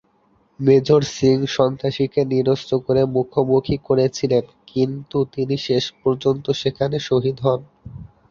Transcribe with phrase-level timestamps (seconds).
[0.59, 7.61] Major Singh সন্ত্রাসীকে নিরস্ত্র করে মুখোমুখি করেছিলেন কিন্তু তিনি শেষপর্যন্ত সেখানে শহীদ হন।